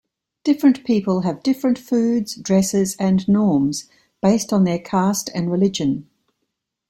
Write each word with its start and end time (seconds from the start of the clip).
Different 0.43 0.83
people 0.83 1.21
have 1.21 1.43
different 1.43 1.77
foods, 1.77 2.33
dresses 2.35 2.95
and 2.99 3.27
norms 3.27 3.87
based 4.19 4.51
on 4.51 4.63
their 4.63 4.79
caste 4.79 5.29
and 5.35 5.51
religion. 5.51 6.09